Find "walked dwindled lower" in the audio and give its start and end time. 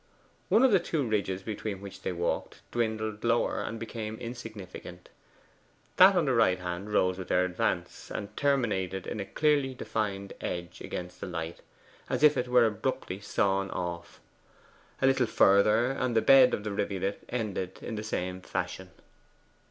2.11-3.61